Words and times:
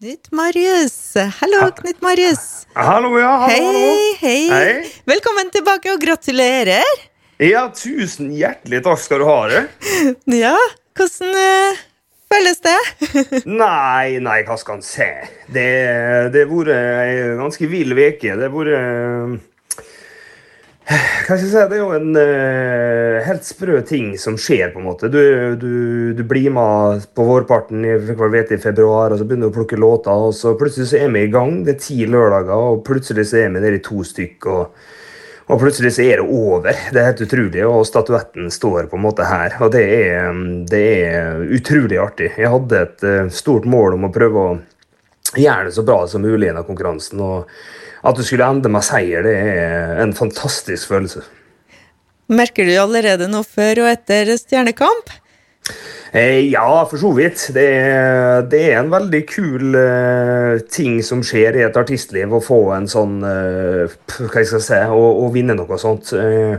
Knut 0.00 0.32
Marius. 0.32 1.14
Hallo, 1.40 1.70
Knut 1.70 2.02
Marius. 2.02 2.66
Hallo, 2.74 3.18
ja. 3.18 3.28
Hallo, 3.46 3.78
Hei, 3.78 4.16
hei, 4.18 4.48
Hei. 4.50 4.88
Velkommen 5.06 5.52
tilbake, 5.54 5.92
og 5.94 6.00
gratulerer. 6.02 6.82
Ja, 7.38 7.68
tusen 7.70 8.32
hjertelig 8.34 8.80
takk 8.82 8.98
skal 9.04 9.22
du 9.22 9.28
ha. 9.28 9.36
det. 9.52 9.62
Ja, 10.42 10.56
hvordan 10.98 11.38
uh, 11.38 11.78
føles 12.26 12.58
det? 12.66 12.74
Nei, 13.62 14.18
nei, 14.18 14.40
hva 14.48 14.58
skal 14.58 14.80
en 14.80 14.84
se. 14.84 15.08
Det 15.54 15.68
det 16.34 16.42
har 16.42 16.50
vært 16.50 16.74
ei 16.74 17.14
ganske 17.38 17.70
vill 17.70 17.94
uke. 17.94 18.34
Det 18.34 18.48
har 18.48 18.54
vært 18.58 18.74
eh, 18.80 19.38
Hva 20.84 21.38
skal 21.38 21.40
jeg 21.40 21.48
si? 21.48 21.60
Det 21.70 21.78
er 21.78 21.80
jo 21.80 21.92
en 21.96 22.16
uh, 22.18 23.22
helt 23.24 23.46
sprø 23.48 23.78
ting 23.88 24.10
som 24.20 24.36
skjer, 24.40 24.68
på 24.74 24.82
en 24.82 24.88
måte. 24.90 25.08
Du, 25.08 25.20
du, 25.56 25.70
du 26.16 26.20
blir 26.28 26.52
med 26.52 27.06
på 27.16 27.24
vårparten 27.24 27.86
i, 27.88 27.94
vet, 28.04 28.52
i 28.52 28.60
februar, 28.60 29.14
og 29.14 29.20
så 29.20 29.24
begynner 29.24 29.48
du 29.48 29.54
å 29.54 29.56
plukke 29.56 29.80
låter, 29.80 30.12
og 30.12 30.36
så 30.36 30.52
plutselig 30.60 30.90
så 30.90 31.00
er 31.00 31.14
vi 31.14 31.24
i 31.24 31.32
gang. 31.32 31.62
Det 31.64 31.78
er 31.78 31.80
ti 31.86 32.04
lørdager, 32.04 32.68
og 32.74 32.84
plutselig 32.84 33.30
så 33.30 33.40
er 33.46 33.56
vi 33.56 33.64
der 33.64 33.78
i 33.78 33.82
to 33.84 34.04
stykk. 34.04 34.52
og 34.52 34.92
og 35.44 35.58
plutselig 35.60 35.90
så 35.92 36.04
er 36.06 36.22
det 36.22 36.24
over. 36.32 36.72
Det 36.72 37.00
er 37.00 37.10
helt 37.10 37.20
utrolig. 37.20 37.64
Og 37.68 37.82
statuetten 37.84 38.46
står 38.48 38.86
på 38.88 38.96
en 38.96 39.02
måte 39.04 39.26
her. 39.28 39.52
Og 39.60 39.74
det 39.74 39.82
er, 39.92 40.38
det 40.70 40.84
er 41.04 41.42
utrolig 41.52 41.98
artig. 42.00 42.30
Jeg 42.40 42.48
hadde 42.48 42.80
et 42.80 43.04
uh, 43.04 43.26
stort 43.28 43.68
mål 43.68 43.98
om 43.98 44.08
å 44.08 44.12
prøve 44.14 44.40
å 44.40 44.54
gjøre 45.40 45.68
det 45.68 45.74
så 45.76 45.84
bra 45.86 46.02
som 46.10 46.24
mulig 46.24 46.48
i 46.48 46.52
denne 46.52 46.66
konkurransen. 46.66 47.22
Og 47.24 47.50
at 48.04 48.18
du 48.18 48.24
skulle 48.26 48.46
ende 48.46 48.70
med 48.72 48.84
seier, 48.84 49.24
det 49.24 49.34
er 49.34 50.00
en 50.04 50.14
fantastisk 50.16 50.92
følelse. 50.92 51.24
Merker 52.32 52.68
du 52.68 52.74
allerede 52.80 53.28
noe 53.28 53.44
før 53.44 53.84
og 53.84 53.90
etter 53.92 54.32
Stjernekamp? 54.40 55.12
Eh, 56.14 56.46
ja, 56.52 56.68
for 56.86 57.00
så 57.00 57.10
vidt. 57.16 57.48
Det 57.56 57.66
det 58.50 58.60
er 58.68 58.78
en 58.78 58.92
veldig 58.92 59.22
kul 59.26 59.74
eh, 59.78 60.60
ting 60.70 61.00
som 61.02 61.24
skjer 61.26 61.58
i 61.58 61.64
et 61.66 61.76
artistliv, 61.80 62.30
å 62.32 62.42
få 62.44 62.60
en 62.76 62.86
sånn 62.90 63.18
eh, 63.26 63.96
Hva 64.14 64.44
skal 64.44 64.60
jeg 64.60 64.66
si 64.68 64.80
Å, 64.94 65.02
å 65.24 65.28
vinne 65.34 65.56
noe 65.58 65.78
sånt. 65.80 66.12
Eh, 66.14 66.56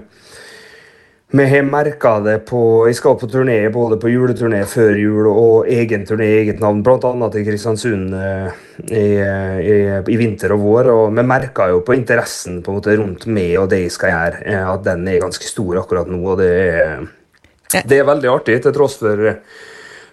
vi 1.37 1.45
har 1.49 1.65
merka 1.67 2.19
det 2.23 2.35
på 2.49 2.59
Jeg 2.87 2.97
skal 2.99 3.17
på 3.19 3.27
turné, 3.31 3.57
både 3.73 3.97
på 3.99 4.11
juleturné 4.11 4.61
før 4.69 4.95
jul 4.99 5.27
og 5.31 5.67
egen 5.71 6.05
turné, 6.07 6.27
i 6.31 6.37
eget 6.43 6.61
navn, 6.63 6.83
bl.a. 6.85 7.29
til 7.33 7.45
Kristiansund 7.47 8.15
eh, 8.15 8.63
i, 8.85 9.05
i, 9.19 9.77
i 10.13 10.17
vinter 10.19 10.55
og 10.55 10.63
vår. 10.63 10.91
Og 10.93 11.13
vi 11.17 11.25
merker 11.27 11.73
jo 11.73 11.83
på 11.85 11.97
interessen 11.97 12.61
på 12.63 12.71
en 12.71 12.79
måte 12.79 12.95
rundt 12.99 13.27
meg 13.27 13.55
og 13.61 13.69
det 13.73 13.83
jeg 13.85 13.95
skal 13.97 14.13
gjøre, 14.13 14.41
eh, 14.53 14.65
at 14.73 14.87
den 14.87 15.07
er 15.11 15.23
ganske 15.25 15.49
stor 15.49 15.81
akkurat 15.83 16.11
nå. 16.11 16.21
og 16.23 16.41
det 16.43 16.51
er 16.63 17.05
det 17.75 17.97
er 17.97 18.07
veldig 18.07 18.29
artig, 18.31 18.59
til 18.63 18.71
tross 18.75 18.99
for 19.01 19.31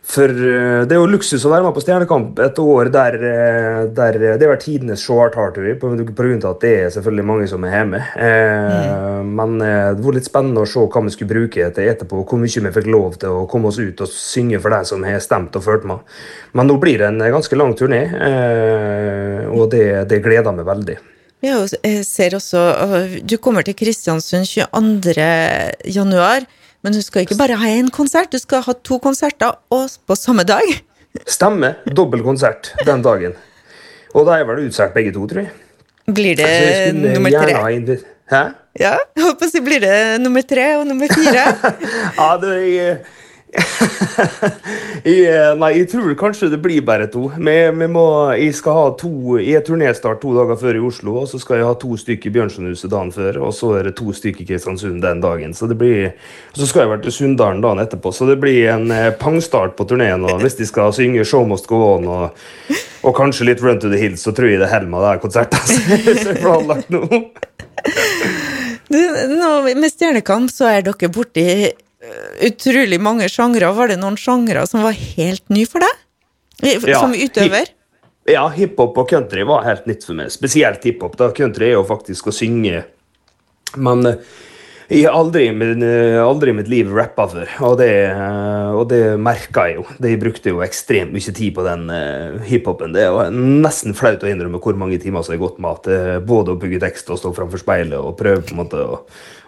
For 0.02 0.26
eh, 0.26 0.82
det 0.82 0.96
er 0.96 0.98
jo 0.98 1.06
luksus 1.06 1.44
å 1.46 1.50
være 1.52 1.62
med 1.62 1.76
på 1.76 1.82
Stjernekamp 1.84 2.40
et 2.42 2.56
år 2.58 2.88
der, 2.92 3.16
eh, 3.22 3.82
der 3.94 4.16
det 4.18 4.32
har 4.42 4.50
vært 4.50 4.64
tidenes 4.66 5.04
short 5.04 5.36
Artery, 5.38 5.76
av 5.78 6.48
at 6.50 6.64
det 6.64 6.72
er 6.80 6.90
selvfølgelig 6.90 7.26
mange 7.28 7.46
som 7.48 7.62
er 7.64 7.76
hjemme. 7.76 8.00
Eh, 8.18 9.22
Men 9.22 9.60
eh, 9.62 9.92
det 9.94 10.02
var 10.02 10.18
litt 10.18 10.26
spennende 10.26 10.64
å 10.64 10.68
se 10.68 10.82
hva 10.82 11.04
vi 11.06 11.14
skulle 11.14 11.30
bruke 11.30 11.68
til 11.76 11.90
etterpå, 11.92 12.24
hvor 12.26 12.42
mye 12.42 12.64
vi 12.66 12.74
fikk 12.74 12.90
lov 12.90 13.16
til 13.22 13.30
å 13.30 13.46
komme 13.50 13.70
oss 13.70 13.78
ut 13.78 14.02
og 14.02 14.10
synge 14.10 14.58
for 14.60 14.74
deg 14.74 14.90
som 14.90 15.06
har 15.06 15.22
stemt 15.22 15.54
og 15.56 15.64
fulgt 15.64 15.86
med. 15.88 16.02
Men 16.58 16.68
nå 16.68 16.80
blir 16.82 16.98
det 16.98 17.08
en 17.12 17.22
ganske 17.38 17.56
lang 17.56 17.76
turné, 17.78 18.02
eh, 18.10 19.46
og 19.54 19.70
det, 19.70 19.86
det 20.10 20.22
gleder 20.26 20.56
meg 20.56 20.66
veldig. 20.66 20.98
Ja, 21.42 21.56
jeg 21.82 22.04
ser 22.06 22.36
også 22.38 22.60
Du 23.26 23.34
kommer 23.42 23.64
til 23.66 23.74
Kristiansund 23.74 24.46
22. 24.46 25.24
januar, 25.90 26.46
men 26.82 26.96
du 26.96 27.00
skal 27.04 27.26
ikke 27.26 27.38
bare 27.38 27.58
ha 27.60 27.68
én 27.70 27.90
konsert, 27.94 28.32
du 28.32 28.40
skal 28.42 28.64
ha 28.66 28.74
to 28.74 28.98
konserter 29.02 29.54
og 29.72 29.90
på 30.06 30.16
samme 30.18 30.44
dag. 30.48 30.66
Stemmer. 31.28 31.78
Dobbel 31.86 32.22
konsert 32.24 32.72
den 32.86 33.04
dagen. 33.04 33.36
Og 34.16 34.26
da 34.28 34.38
er 34.40 34.48
vel 34.48 34.66
utsolgt 34.66 34.96
begge 34.96 35.12
to, 35.14 35.26
tror 35.28 35.46
jeg. 35.46 35.52
Blir 36.12 36.36
det 36.36 36.48
jeg 36.48 36.94
nummer 36.98 37.30
tre? 37.30 37.54
Hæ? 38.32 38.42
Ja, 38.80 38.94
jeg 39.14 39.24
håper 39.26 39.46
å 39.46 39.52
si 39.52 39.60
blir 39.60 39.82
det 39.82 39.96
nummer 40.22 40.44
tre 40.48 40.66
og 40.80 40.86
nummer 40.88 41.10
fire. 41.12 41.44
Ja, 42.18 42.28
det 42.40 42.54
jeg, 42.72 42.94
jeg, 45.04 45.56
Nei, 45.60 45.70
jeg 45.76 45.88
tror 45.92 46.14
kanskje 46.18 46.48
det 46.52 46.60
blir 46.64 46.84
bare 46.86 47.08
to. 47.12 47.26
Men 47.36 47.78
vi 47.80 47.88
må, 47.92 48.04
jeg 48.38 48.54
skal 48.56 48.78
ha 48.78 48.84
to 48.98 49.38
Jeg 49.40 49.60
er 49.60 49.66
turnéstart 49.66 50.22
to 50.22 50.32
dager 50.36 50.58
før 50.60 50.78
i 50.78 50.84
Oslo, 50.88 51.16
og 51.22 51.28
så 51.30 51.40
skal 51.42 51.60
jeg 51.60 51.68
ha 51.68 51.74
to 51.78 51.96
stykker 52.00 52.30
i 52.30 52.34
Bjørnsonhuset 52.36 52.92
dagen 52.92 53.12
før, 53.14 53.42
og 53.48 53.54
så 53.56 53.74
er 53.78 53.90
det 53.90 53.96
to 54.00 54.14
stykker 54.16 54.44
i 54.44 54.48
Kristiansund 54.48 55.02
den 55.04 55.22
dagen. 55.24 55.54
Så 55.56 55.68
det 55.70 55.78
blir 55.80 56.12
Så 56.56 56.66
skal 56.68 56.84
jeg 56.84 56.92
være 56.94 57.04
til 57.06 57.16
Sunndalen 57.18 57.62
dagen 57.64 57.82
etterpå, 57.84 58.12
så 58.12 58.28
det 58.28 58.38
blir 58.40 58.70
en 58.72 58.90
eh, 58.90 59.12
pangstart 59.18 59.76
på 59.76 59.86
turneen. 59.88 60.24
Og 60.28 60.40
hvis 60.42 60.58
de 60.58 60.66
skal 60.66 60.92
synge 60.92 61.24
'Show 61.24 61.46
Must 61.46 61.66
Go 61.66 61.82
On' 61.96 62.08
og, 62.08 62.30
og 63.02 63.16
kanskje 63.16 63.46
litt 63.46 63.62
'Run 63.62 63.80
to 63.80 63.88
the 63.88 63.98
Hills', 63.98 64.24
så 64.24 64.32
tror 64.32 64.48
jeg 64.48 64.60
det 64.60 64.68
holder 64.68 64.88
med 64.88 65.02
er 65.02 65.18
konsertet 65.18 65.60
som 65.68 66.32
er 66.32 66.40
planlagt 66.40 66.90
nå. 66.90 67.02
Nå, 68.92 69.50
med 69.74 69.88
Stjernekamp 69.90 70.50
så 70.52 70.68
er 70.68 70.84
dere 70.84 71.08
borti 71.12 71.46
utrolig 72.48 72.98
mange 73.02 73.28
sjangre. 73.32 73.70
Var 73.76 73.92
det 73.92 73.98
noen 74.00 74.16
sjangre 74.20 74.64
som 74.68 74.82
var 74.86 74.96
helt 74.96 75.44
ny 75.52 75.64
for 75.68 75.84
deg? 75.84 76.00
Som 76.84 77.14
Ja, 77.16 77.26
utøver? 77.26 77.70
Ja, 78.30 78.44
hiphop 78.54 78.98
og 79.02 79.08
country 79.10 79.42
var 79.48 79.64
helt 79.66 79.86
nytt 79.90 80.04
for 80.06 80.14
meg. 80.14 80.30
Spesielt 80.30 80.84
hiphop. 80.86 81.16
da. 81.18 81.32
Country 81.34 81.72
er 81.72 81.76
jo 81.78 81.84
faktisk 81.88 82.28
å 82.30 82.34
synge. 82.36 82.84
Men 83.76 84.06
eh, 84.06 84.20
jeg 84.92 85.06
har 85.08 85.16
aldri, 85.16 85.46
i 85.48 86.48
eh, 86.52 86.54
mitt 86.56 86.68
liv 86.68 86.90
rappa 86.92 87.24
før, 87.30 87.50
og 87.64 87.78
det, 87.80 87.90
eh, 88.10 88.70
og 88.76 88.86
det 88.90 89.00
merka 89.20 89.66
jeg 89.70 89.78
jo. 89.78 89.86
Det 89.96 90.12
jeg 90.12 90.20
brukte 90.20 90.52
jo 90.52 90.62
ekstremt 90.64 91.14
mye 91.14 91.34
tid 91.34 91.54
på 91.56 91.64
den 91.66 91.88
eh, 91.94 92.38
hiphopen. 92.48 92.92
Det 92.92 93.06
er 93.08 93.32
nesten 93.32 93.96
flaut 93.96 94.24
å 94.24 94.30
innrømme 94.30 94.60
hvor 94.62 94.76
mange 94.78 95.00
timer 95.02 95.24
som 95.24 95.36
har 95.36 95.42
gått 95.42 95.60
med 95.62 95.80
at 95.80 96.24
både 96.28 96.54
å 96.54 96.60
bygge 96.60 96.82
tekst 96.84 97.12
og 97.12 97.20
stå 97.20 97.32
framfor 97.36 97.62
speilet 97.62 97.98
og 97.98 98.18
prøve 98.20 98.44
på 98.44 98.56
en 98.56 98.62
måte 98.64 98.82
å, 98.84 99.02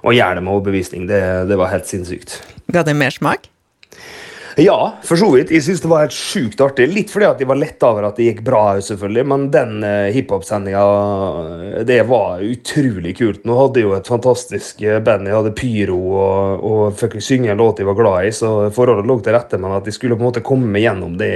å 0.05 0.17
gjøre 0.17 0.41
det 0.41 0.47
med 0.47 0.57
overbevisning. 0.57 1.09
Det, 1.11 1.25
det 1.51 1.61
var 1.61 1.75
helt 1.75 1.91
sinnssykt. 1.91 2.41
Ga 2.73 2.87
det 2.87 2.97
mersmak? 2.97 3.51
Ja, 4.57 4.99
for 5.03 5.19
så 5.19 5.29
vidt. 5.35 5.51
Jeg 5.51 5.65
syns 5.67 5.81
det 5.83 5.89
var 5.91 6.05
helt 6.05 6.15
sjukt 6.15 6.61
artig. 6.63 6.87
Litt 6.93 7.11
fordi 7.11 7.27
at 7.27 7.41
jeg 7.43 7.49
var 7.51 7.59
letta 7.59 7.89
over 7.91 8.07
at 8.07 8.19
det 8.21 8.29
gikk 8.29 8.43
bra, 8.47 8.63
selvfølgelig. 8.87 9.25
Men 9.33 9.47
den 9.55 9.73
uh, 9.83 10.11
hiphop-sendinga, 10.15 10.85
det 11.89 11.99
var 12.07 12.45
utrolig 12.45 13.17
kult. 13.19 13.43
Nå 13.49 13.57
hadde 13.59 13.83
jeg 13.83 13.89
jo 13.89 13.97
et 13.97 14.11
fantastisk 14.11 14.85
eh, 14.87 15.01
band. 15.03 15.27
Jeg 15.27 15.39
hadde 15.41 15.55
Pyro 15.59 15.99
og, 16.21 16.63
og 16.71 17.01
fikk 17.01 17.19
synge 17.25 17.51
en 17.51 17.59
låt 17.59 17.83
jeg 17.83 17.89
var 17.89 17.99
glad 17.99 18.29
i, 18.29 18.31
så 18.37 18.53
forholdet 18.75 19.11
lå 19.11 19.19
til 19.25 19.35
rette. 19.35 19.59
Men 19.59 19.75
at 19.81 19.91
jeg 19.91 19.99
skulle 19.99 20.19
på 20.19 20.23
en 20.23 20.31
måte 20.31 20.45
komme 20.47 20.71
meg 20.71 20.87
gjennom 20.87 21.19
det, 21.19 21.35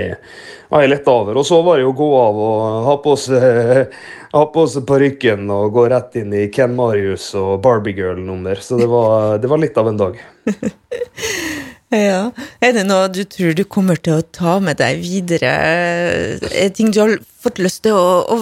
var 0.70 0.86
jeg 0.86 0.94
letta 0.94 1.18
over. 1.18 1.42
Og 1.42 1.48
så 1.48 1.58
var 1.66 1.78
det 1.78 1.88
jo 1.88 1.92
å 1.96 1.98
gå 1.98 2.08
av 2.22 2.40
og 2.44 2.86
ha 2.86 2.96
på 3.02 3.18
seg 3.18 3.98
ha 4.38 4.46
på 4.52 4.66
seg 4.70 4.86
parykken 4.86 5.50
og 5.50 5.72
gå 5.74 5.88
rett 5.90 6.18
inn 6.20 6.34
i 6.36 6.46
Ken 6.54 6.76
Marius 6.78 7.32
og 7.40 7.58
Barbie 7.66 7.98
Girl-nummer. 7.98 8.62
Så 8.62 8.78
det 8.78 8.86
var, 8.90 9.40
det 9.42 9.50
var 9.50 9.62
litt 9.64 9.80
av 9.80 9.90
en 9.90 10.02
dag. 10.06 10.22
Ja. 11.94 12.28
Er 12.60 12.74
det 12.76 12.84
noe 12.84 13.08
du 13.08 13.22
tror 13.24 13.54
du 13.56 13.64
kommer 13.64 13.96
til 13.96 14.18
å 14.18 14.26
ta 14.34 14.58
med 14.60 14.76
deg 14.80 15.00
videre? 15.00 15.48
Er 15.48 16.38
det 16.42 16.74
ting 16.76 16.92
du 16.92 17.00
har 17.00 17.16
fått 17.40 17.60
lyst 17.62 17.86
til 17.86 17.96
å 17.96 18.38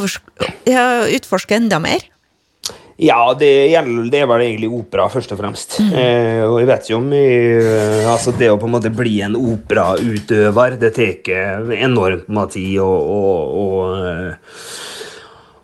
utforske 1.15 1.59
enda 1.61 1.79
mer? 1.83 2.03
Ja, 2.97 3.35
det, 3.37 3.51
gjelder, 3.69 4.07
det 4.09 4.21
er 4.23 4.29
vel 4.31 4.43
egentlig 4.47 4.71
opera, 4.73 5.05
først 5.13 5.35
og 5.35 5.41
fremst. 5.43 5.77
Eh, 5.97 6.41
og 6.47 6.57
jeg 6.63 6.69
vet 6.71 6.89
jo 6.89 6.97
om 6.97 7.11
jeg, 7.13 7.59
eh, 7.61 8.09
altså 8.09 8.33
Det 8.33 8.49
å 8.49 8.57
på 8.61 8.69
en 8.69 8.73
måte 8.73 8.93
bli 8.93 9.19
en 9.25 9.37
operautøver, 9.37 10.79
det 10.81 10.95
tar 10.97 11.75
enormt 11.77 12.31
med 12.33 12.55
tid. 12.55 12.79
Og, 12.81 13.11
og, 13.13 13.41
og, 13.61 14.47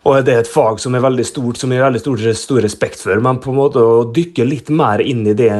og 0.03 0.17
det 0.27 0.33
er 0.33 0.41
et 0.41 0.49
fag 0.51 0.81
som 0.83 0.95
er 0.97 1.03
veldig 1.03 1.23
stort, 1.23 1.59
som 1.59 1.71
jeg 1.71 1.79
har 1.79 1.87
veldig 1.87 2.01
stor, 2.01 2.23
stor 2.35 2.59
respekt 2.65 2.99
for. 2.99 3.21
Men 3.23 3.39
på 3.43 3.53
en 3.53 3.59
måte 3.61 3.79
å 3.79 4.03
dykke 4.11 4.43
litt 4.43 4.71
mer 4.73 4.99
inn 4.99 5.21
i 5.31 5.35
det 5.37 5.53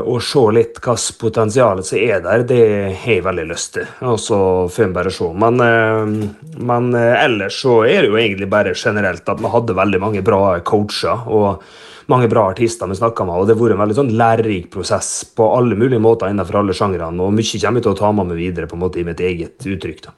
og 0.00 0.22
se 0.22 0.44
litt 0.54 0.78
hvilket 0.78 1.18
potensial 1.18 1.82
som 1.86 1.98
er 1.98 2.22
der, 2.22 2.46
det 2.46 2.60
har 3.02 3.16
jeg 3.16 3.26
veldig 3.26 3.48
lyst 3.50 3.74
til. 3.74 3.90
Og 4.06 4.20
så 4.22 4.40
får 4.70 4.86
en 4.86 4.94
bare 4.94 5.14
se. 5.14 5.30
Men, 5.42 5.58
eh, 5.66 6.54
men 6.70 6.90
eh, 6.94 7.18
ellers 7.24 7.58
så 7.64 7.80
er 7.82 8.04
det 8.04 8.12
jo 8.12 8.20
egentlig 8.20 8.50
bare 8.52 8.78
generelt 8.78 9.26
at 9.26 9.42
vi 9.42 9.54
hadde 9.56 9.78
veldig 9.82 10.02
mange 10.06 10.22
bra 10.26 10.60
coacher. 10.60 11.26
og 11.26 11.62
mange 12.10 12.26
bra 12.28 12.48
artister 12.50 12.88
vi 12.90 12.96
snakket 12.98 13.26
med, 13.26 13.38
og 13.38 13.46
det 13.46 13.54
har 13.54 13.60
vært 13.60 13.76
en 13.76 13.82
veldig 13.84 13.96
sånn 14.00 14.16
lærerik 14.18 14.64
prosess 14.74 15.10
på 15.36 15.46
alle 15.54 15.76
mulige 15.78 16.02
måter 16.02 16.30
innenfor 16.32 16.58
alle 16.58 16.74
sjangrene. 16.74 17.22
Og 17.22 17.34
mye 17.36 17.60
kommer 17.62 17.78
jeg 17.78 17.86
til 17.86 17.92
å 17.92 18.00
ta 18.00 18.10
med 18.10 18.32
meg 18.32 18.40
videre 18.40 18.66
på 18.66 18.74
en 18.78 18.82
måte 18.82 18.98
i 18.98 19.06
mitt 19.06 19.22
eget 19.22 19.66
uttrykk. 19.66 20.08
da. 20.08 20.14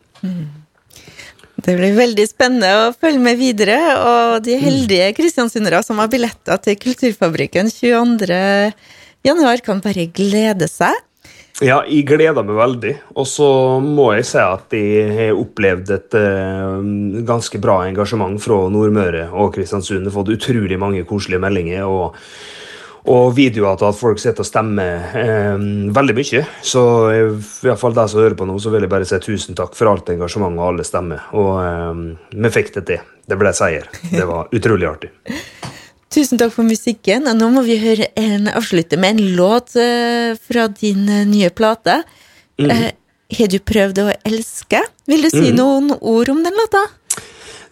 Det 1.63 1.77
blir 1.79 1.95
veldig 1.95 2.25
spennende 2.27 2.71
å 2.89 2.95
følge 2.99 3.23
med 3.23 3.39
videre, 3.39 3.77
og 3.95 4.43
de 4.43 4.57
heldige 4.59 5.13
kristiansundere 5.15 5.79
som 5.87 6.01
har 6.03 6.09
billetter 6.11 6.59
til 6.59 6.75
Kulturfabrikken 6.83 7.71
22. 7.71 8.39
januar, 9.23 9.63
kan 9.63 9.83
bare 9.85 10.09
glede 10.11 10.67
seg. 10.67 10.97
Ja, 11.63 11.85
jeg 11.87 12.09
gleder 12.09 12.43
meg 12.43 12.59
veldig. 12.59 12.95
Og 13.15 13.29
så 13.31 13.47
må 13.85 14.09
jeg 14.17 14.27
si 14.27 14.41
at 14.43 14.75
jeg 14.75 15.13
har 15.15 15.39
opplevd 15.39 15.93
et 15.95 16.17
uh, 16.19 16.81
ganske 17.29 17.61
bra 17.63 17.85
engasjement 17.87 18.43
fra 18.43 18.59
Nordmøre 18.73 19.29
og 19.31 19.53
Kristiansund. 19.55 20.11
Fått 20.11 20.33
utrolig 20.35 20.81
mange 20.83 21.05
koselige 21.07 21.45
meldinger. 21.45 21.87
og 21.87 22.19
og 23.11 23.33
videoer 23.35 23.79
til 23.79 23.89
at 23.89 23.99
folk 23.99 24.21
sitter 24.23 24.45
og 24.45 24.47
stemmer 24.47 25.17
eh, 25.19 25.65
veldig 25.95 26.15
mye. 26.15 26.43
Så 26.63 26.83
i 27.11 27.23
hvert 27.65 27.81
fall 27.81 27.97
de 27.97 28.05
som 28.11 28.23
hører 28.23 28.37
på 28.39 28.47
nå, 28.47 28.55
så 28.63 28.71
vil 28.71 28.87
jeg 28.87 28.93
bare 28.93 29.09
si 29.09 29.19
tusen 29.25 29.59
takk 29.59 29.75
for 29.79 29.91
alt 29.91 30.13
engasjement 30.15 30.61
og 30.61 30.69
alle 30.69 30.87
stemmer. 30.87 31.25
Og 31.35 31.53
eh, 31.65 32.39
vi 32.45 32.53
fikk 32.55 32.75
det 32.79 32.87
til. 32.91 33.03
Det 33.27 33.39
ble 33.39 33.53
seier. 33.57 33.91
Det 34.11 34.25
var 34.29 34.51
utrolig 34.57 34.87
artig. 34.91 35.11
Tusen 36.13 36.39
takk 36.39 36.53
for 36.55 36.69
musikken. 36.69 37.27
Og 37.31 37.39
nå 37.39 37.51
må 37.55 37.65
vi 37.67 37.79
høre 37.83 38.11
en, 38.21 38.51
avslutte 38.53 38.99
med 39.01 39.17
en 39.17 39.37
låt 39.39 39.75
uh, 39.79 40.35
fra 40.37 40.67
din 40.69 41.07
uh, 41.09 41.23
nye 41.29 41.49
plate. 41.55 42.03
Mm. 42.61 42.69
Uh, 42.69 42.91
har 43.33 43.49
du 43.49 43.57
prøvd 43.65 44.03
å 44.03 44.11
elske? 44.29 44.83
Vil 45.09 45.25
du 45.25 45.31
si 45.33 45.49
mm. 45.49 45.57
noen 45.57 45.95
ord 45.97 46.33
om 46.35 46.43
den 46.45 46.59
låta? 46.59 46.85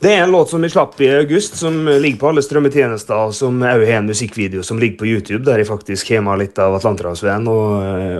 Det 0.00 0.14
er 0.14 0.22
en 0.22 0.30
låt 0.32 0.48
som 0.48 0.62
vi 0.64 0.68
slapp 0.72 1.00
i 1.00 1.10
august, 1.12 1.56
som 1.60 1.88
ligger 1.88 2.18
på 2.18 2.28
alle 2.30 2.40
strømmetjenester. 2.40 3.34
Som 3.36 3.58
òg 3.60 3.82
har 3.84 3.98
en 3.98 4.06
musikkvideo 4.08 4.62
som 4.64 4.78
ligger 4.80 4.96
på 5.02 5.08
YouTube, 5.10 5.42
der 5.44 5.60
jeg 5.60 5.68
faktisk 5.68 6.12
har 6.16 6.38
litt 6.40 6.56
av 6.56 6.78
Atlanterhavsveien, 6.78 7.44
og, 7.52 7.74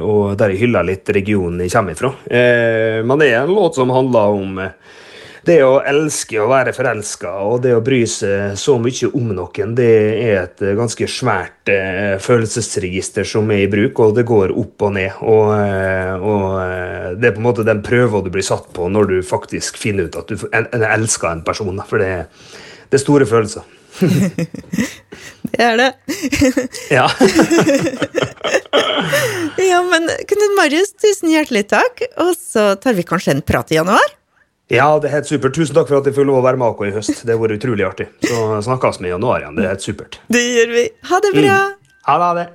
og, 0.04 0.24
der 0.36 0.52
jeg 0.52 0.66
hyller 0.66 0.84
litt 0.84 1.08
regionen 1.16 1.62
jeg 1.64 1.72
kommer 1.72 1.96
ifra. 1.96 2.10
Eh, 2.28 3.00
men 3.00 3.22
det 3.22 3.30
er 3.30 3.46
en 3.46 3.54
låt 3.56 3.80
som 3.80 3.94
handler 3.96 4.36
om 4.42 4.60
eh, 4.60 4.76
det 5.46 5.60
å 5.64 5.80
elske 5.86 6.40
og 6.42 6.50
være 6.52 6.74
forelska 6.76 7.32
og 7.46 7.62
det 7.64 7.72
å 7.76 7.82
bry 7.84 8.00
seg 8.08 8.58
så 8.60 8.76
mye 8.82 9.10
om 9.16 9.32
noen, 9.36 9.74
det 9.78 9.90
er 10.20 10.36
et 10.42 10.64
ganske 10.76 11.08
svært 11.10 11.70
eh, 11.72 12.16
følelsesregister 12.22 13.26
som 13.28 13.50
er 13.54 13.64
i 13.64 13.70
bruk, 13.72 14.00
og 14.04 14.16
det 14.18 14.26
går 14.28 14.54
opp 14.60 14.86
og 14.86 14.94
ned. 14.96 15.12
Og, 15.24 15.46
eh, 15.56 16.14
og 16.20 16.46
eh, 16.64 17.08
det 17.16 17.30
er 17.30 17.36
på 17.36 17.42
en 17.42 17.48
måte 17.48 17.66
den 17.66 17.84
prøva 17.86 18.22
du 18.24 18.30
blir 18.32 18.46
satt 18.46 18.66
på 18.76 18.82
når 18.92 19.04
du 19.10 19.16
faktisk 19.26 19.80
finner 19.80 20.08
ut 20.08 20.20
at 20.20 20.30
du 20.30 20.36
elsker 20.52 21.28
en 21.32 21.44
person. 21.46 21.76
For 21.88 21.96
det, 22.02 22.12
det 22.90 23.00
er 23.00 23.04
store 23.04 23.26
følelser. 23.28 23.64
det 25.50 25.64
er 25.64 25.76
det. 25.80 25.90
ja. 26.98 27.08
ja, 29.70 29.80
men 29.88 30.02
Knut 30.30 30.56
Marius, 30.58 30.90
tusen 31.00 31.32
hjertelig 31.32 31.64
takk. 31.72 31.94
Og 32.22 32.30
så 32.38 32.62
tar 32.80 32.94
vi 32.98 33.06
kanskje 33.06 33.38
en 33.38 33.46
prat 33.46 33.72
i 33.72 33.80
januar? 33.80 34.19
Ja, 34.70 34.86
det 35.02 35.10
er 35.10 35.16
helt 35.18 35.26
supert. 35.26 35.56
Tusen 35.56 35.74
takk 35.74 35.88
for 35.90 35.98
at 35.98 36.06
jeg 36.06 36.14
får 36.14 36.28
lov 36.28 36.40
å 36.40 36.44
være 36.46 36.60
med 36.60 36.78
dere 36.78 36.92
i 36.92 36.94
høst. 36.94 37.24
Det 37.26 37.34
har 37.34 37.40
vært 37.42 37.56
utrolig 37.58 37.86
artig. 37.88 38.06
Så 38.22 38.46
snakkes 38.68 39.00
vi 39.02 39.10
i 39.10 39.12
januar 39.14 39.42
igjen. 39.42 39.58
Det 39.58 39.66
er 39.66 39.72
helt 39.74 39.86
supert. 39.86 40.20
Det 40.30 40.42
gjør 40.46 40.74
vi. 40.76 40.84
Ha 41.10 41.18
det 41.26 41.32
bra. 41.34 41.58
Mm. 41.58 41.96
Ha 42.06 42.32
det. 42.38 42.46